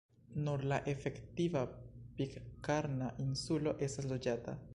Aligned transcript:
Nur 0.45 0.63
la 0.71 0.79
efektiva 0.93 1.63
Pitkarna 2.21 3.13
insulo 3.27 3.77
estas 3.91 4.11
loĝata. 4.15 4.63